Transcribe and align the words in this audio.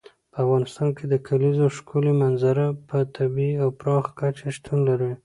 په 0.31 0.37
افغانستان 0.43 0.87
کې 0.97 1.05
د 1.07 1.13
کلیزو 1.27 1.65
ښکلې 1.77 2.13
منظره 2.21 2.65
په 2.89 2.97
طبیعي 3.15 3.55
او 3.63 3.69
پراخه 3.79 4.11
کچه 4.19 4.47
شتون 4.55 4.79
لري. 4.89 5.11